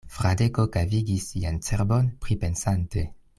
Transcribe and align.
Fradeko 0.13 0.63
kavigis 0.77 1.27
sian 1.33 1.59
cerbon, 1.67 2.11
pripensante. 2.27 3.07